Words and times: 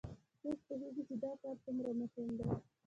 څوک 0.41 0.57
پوهیږي 0.67 1.03
چې 1.09 1.15
دا 1.23 1.31
کار 1.41 1.55
څومره 1.65 1.89
مهم 1.99 2.27
ده 2.37 2.45